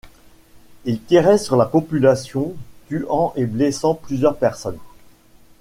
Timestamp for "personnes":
4.35-4.79